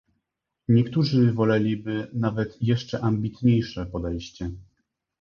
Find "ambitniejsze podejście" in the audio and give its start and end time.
3.01-4.51